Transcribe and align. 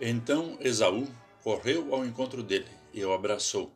Então 0.00 0.58
Esaú 0.60 1.08
correu 1.42 1.94
ao 1.94 2.04
encontro 2.04 2.42
dele 2.42 2.68
e 2.92 3.02
o 3.02 3.12
abraçou. 3.14 3.72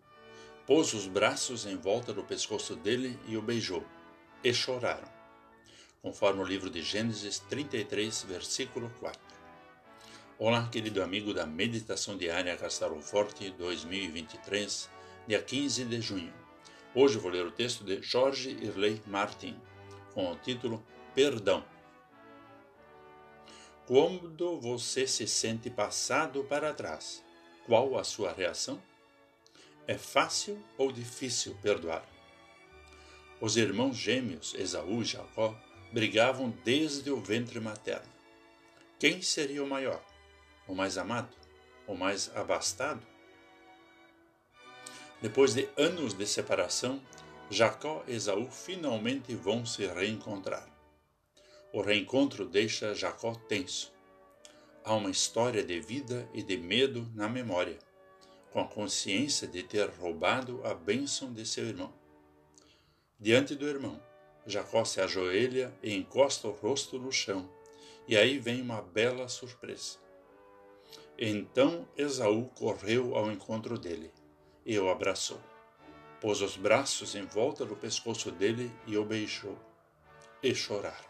Pôs 0.66 0.92
os 0.92 1.06
braços 1.06 1.64
em 1.64 1.76
volta 1.76 2.12
do 2.12 2.22
pescoço 2.22 2.76
dele 2.76 3.18
e 3.26 3.38
o 3.38 3.42
beijou. 3.42 3.82
E 4.44 4.52
choraram. 4.52 5.08
Conforme 6.02 6.42
o 6.42 6.44
livro 6.44 6.68
de 6.68 6.82
Gênesis 6.82 7.38
33, 7.38 8.22
versículo 8.24 8.90
4. 9.00 9.20
Olá, 10.38 10.68
querido 10.68 11.02
amigo 11.02 11.32
da 11.32 11.46
Meditação 11.46 12.18
Diária 12.18 12.56
Castelo 12.56 13.00
Forte 13.00 13.50
2023, 13.52 14.90
dia 15.26 15.42
15 15.42 15.84
de 15.86 16.00
junho. 16.02 16.32
Hoje 16.94 17.16
vou 17.16 17.30
ler 17.30 17.46
o 17.46 17.50
texto 17.50 17.82
de 17.82 18.02
Jorge 18.02 18.50
Irley 18.50 19.00
Martin, 19.06 19.56
com 20.12 20.30
o 20.30 20.36
título 20.36 20.84
Perdão. 21.14 21.64
Quando 23.92 24.56
você 24.60 25.04
se 25.04 25.26
sente 25.26 25.68
passado 25.68 26.44
para 26.44 26.72
trás, 26.72 27.24
qual 27.66 27.98
a 27.98 28.04
sua 28.04 28.32
reação? 28.32 28.80
É 29.84 29.98
fácil 29.98 30.64
ou 30.78 30.92
difícil 30.92 31.56
perdoar? 31.60 32.08
Os 33.40 33.56
irmãos 33.56 33.96
gêmeos 33.96 34.54
Esaú 34.54 35.02
e 35.02 35.04
Jacó 35.04 35.60
brigavam 35.90 36.50
desde 36.64 37.10
o 37.10 37.20
ventre 37.20 37.58
materno. 37.58 38.08
Quem 38.96 39.20
seria 39.22 39.64
o 39.64 39.68
maior? 39.68 40.00
O 40.68 40.74
mais 40.76 40.96
amado? 40.96 41.36
O 41.84 41.96
mais 41.96 42.30
abastado? 42.36 43.04
Depois 45.20 45.52
de 45.52 45.68
anos 45.76 46.14
de 46.14 46.28
separação, 46.28 47.02
Jacó 47.50 48.04
e 48.06 48.12
Esaú 48.12 48.48
finalmente 48.52 49.34
vão 49.34 49.66
se 49.66 49.84
reencontrar. 49.84 50.79
O 51.72 51.82
reencontro 51.82 52.44
deixa 52.44 52.96
Jacó 52.96 53.32
tenso. 53.46 53.92
Há 54.82 54.92
uma 54.94 55.08
história 55.08 55.62
de 55.62 55.80
vida 55.80 56.28
e 56.34 56.42
de 56.42 56.56
medo 56.56 57.08
na 57.14 57.28
memória, 57.28 57.78
com 58.50 58.58
a 58.58 58.66
consciência 58.66 59.46
de 59.46 59.62
ter 59.62 59.88
roubado 59.88 60.60
a 60.66 60.74
bênção 60.74 61.32
de 61.32 61.46
seu 61.46 61.64
irmão. 61.66 61.92
Diante 63.20 63.54
do 63.54 63.68
irmão, 63.68 64.02
Jacó 64.44 64.84
se 64.84 65.00
ajoelha 65.00 65.72
e 65.80 65.94
encosta 65.94 66.48
o 66.48 66.50
rosto 66.50 66.98
no 66.98 67.12
chão, 67.12 67.48
e 68.08 68.16
aí 68.16 68.36
vem 68.36 68.60
uma 68.60 68.82
bela 68.82 69.28
surpresa. 69.28 69.98
Então 71.16 71.86
Esaú 71.96 72.46
correu 72.56 73.14
ao 73.14 73.30
encontro 73.30 73.78
dele 73.78 74.10
e 74.66 74.76
o 74.76 74.90
abraçou. 74.90 75.40
Pôs 76.20 76.40
os 76.42 76.56
braços 76.56 77.14
em 77.14 77.24
volta 77.26 77.64
do 77.64 77.76
pescoço 77.76 78.32
dele 78.32 78.72
e 78.88 78.96
o 78.96 79.04
beijou. 79.04 79.56
E 80.42 80.52
choraram. 80.54 81.09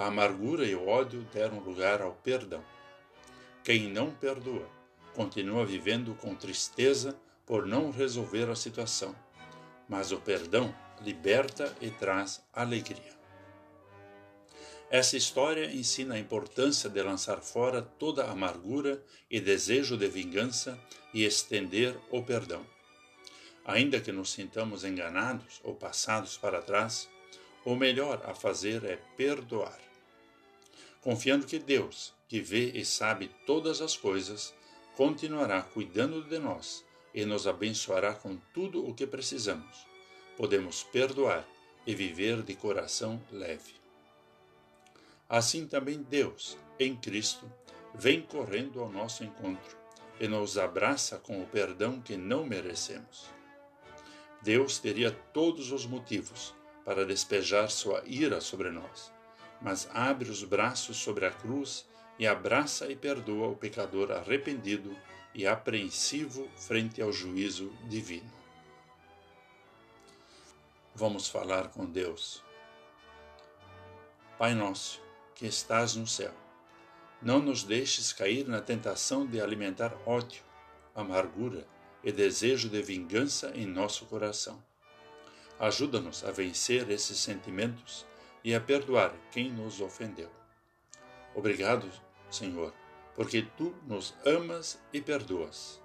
A 0.00 0.06
amargura 0.06 0.64
e 0.64 0.74
o 0.74 0.88
ódio 0.88 1.28
deram 1.30 1.58
lugar 1.58 2.00
ao 2.00 2.14
perdão. 2.14 2.64
Quem 3.62 3.92
não 3.92 4.10
perdoa 4.10 4.66
continua 5.14 5.66
vivendo 5.66 6.14
com 6.14 6.34
tristeza 6.34 7.20
por 7.44 7.66
não 7.66 7.90
resolver 7.90 8.48
a 8.48 8.56
situação, 8.56 9.14
mas 9.86 10.10
o 10.10 10.18
perdão 10.18 10.74
liberta 11.02 11.76
e 11.82 11.90
traz 11.90 12.42
alegria. 12.50 13.12
Essa 14.88 15.18
história 15.18 15.70
ensina 15.70 16.14
a 16.14 16.18
importância 16.18 16.88
de 16.88 17.02
lançar 17.02 17.42
fora 17.42 17.82
toda 17.82 18.24
amargura 18.24 19.04
e 19.30 19.38
desejo 19.38 19.98
de 19.98 20.08
vingança 20.08 20.80
e 21.12 21.26
estender 21.26 21.94
o 22.10 22.22
perdão. 22.22 22.64
Ainda 23.66 24.00
que 24.00 24.12
nos 24.12 24.32
sintamos 24.32 24.82
enganados 24.82 25.60
ou 25.62 25.74
passados 25.74 26.38
para 26.38 26.62
trás, 26.62 27.06
o 27.66 27.76
melhor 27.76 28.22
a 28.24 28.34
fazer 28.34 28.82
é 28.84 28.96
perdoar. 29.14 29.89
Confiando 31.00 31.46
que 31.46 31.58
Deus, 31.58 32.12
que 32.28 32.40
vê 32.40 32.70
e 32.72 32.84
sabe 32.84 33.30
todas 33.46 33.80
as 33.80 33.96
coisas, 33.96 34.54
continuará 34.96 35.62
cuidando 35.62 36.22
de 36.22 36.38
nós 36.38 36.84
e 37.14 37.24
nos 37.24 37.46
abençoará 37.46 38.14
com 38.14 38.36
tudo 38.52 38.86
o 38.86 38.94
que 38.94 39.06
precisamos. 39.06 39.86
Podemos 40.36 40.82
perdoar 40.82 41.46
e 41.86 41.94
viver 41.94 42.42
de 42.42 42.54
coração 42.54 43.20
leve. 43.32 43.74
Assim 45.28 45.66
também 45.66 46.02
Deus, 46.02 46.58
em 46.78 46.94
Cristo, 46.94 47.50
vem 47.94 48.20
correndo 48.20 48.80
ao 48.80 48.90
nosso 48.90 49.24
encontro 49.24 49.76
e 50.20 50.28
nos 50.28 50.58
abraça 50.58 51.18
com 51.18 51.42
o 51.42 51.46
perdão 51.46 52.00
que 52.00 52.16
não 52.16 52.44
merecemos. 52.44 53.30
Deus 54.42 54.78
teria 54.78 55.10
todos 55.10 55.72
os 55.72 55.86
motivos 55.86 56.54
para 56.84 57.06
despejar 57.06 57.70
sua 57.70 58.02
ira 58.06 58.40
sobre 58.40 58.70
nós, 58.70 59.12
mas 59.60 59.88
abre 59.92 60.30
os 60.30 60.42
braços 60.42 60.96
sobre 60.96 61.26
a 61.26 61.30
cruz 61.30 61.86
e 62.18 62.26
abraça 62.26 62.90
e 62.90 62.96
perdoa 62.96 63.48
o 63.48 63.56
pecador 63.56 64.12
arrependido 64.12 64.96
e 65.34 65.46
apreensivo 65.46 66.48
frente 66.56 67.00
ao 67.00 67.12
juízo 67.12 67.70
divino. 67.88 68.30
Vamos 70.94 71.28
falar 71.28 71.68
com 71.68 71.86
Deus. 71.86 72.42
Pai 74.38 74.54
nosso, 74.54 75.00
que 75.34 75.46
estás 75.46 75.94
no 75.94 76.06
céu, 76.06 76.32
não 77.22 77.40
nos 77.40 77.62
deixes 77.62 78.12
cair 78.12 78.46
na 78.48 78.60
tentação 78.60 79.26
de 79.26 79.40
alimentar 79.40 79.94
ódio, 80.06 80.42
amargura 80.94 81.66
e 82.02 82.10
desejo 82.10 82.68
de 82.68 82.80
vingança 82.82 83.52
em 83.54 83.66
nosso 83.66 84.06
coração. 84.06 84.62
Ajuda-nos 85.58 86.24
a 86.24 86.30
vencer 86.30 86.90
esses 86.90 87.18
sentimentos 87.18 88.06
e 88.42 88.54
a 88.54 88.60
perdoar 88.60 89.14
quem 89.30 89.50
nos 89.50 89.80
ofendeu. 89.80 90.30
Obrigado, 91.34 91.90
Senhor, 92.30 92.72
porque 93.14 93.42
tu 93.56 93.74
nos 93.86 94.14
amas 94.24 94.80
e 94.92 95.00
perdoas. 95.00 95.80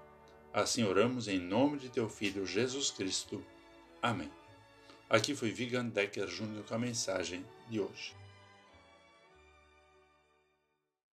Assim 0.53 0.83
oramos 0.83 1.27
em 1.27 1.39
nome 1.39 1.77
de 1.77 1.89
teu 1.89 2.07
Filho 2.07 2.45
Jesus 2.45 2.89
Cristo. 2.89 3.45
Amém. 4.01 4.31
Aqui 5.09 5.35
foi 5.35 5.51
Vigan 5.51 5.87
Decker 5.87 6.27
Júnior 6.27 6.63
com 6.63 6.75
a 6.75 6.79
mensagem 6.79 7.45
de 7.69 7.79
hoje. 7.79 8.15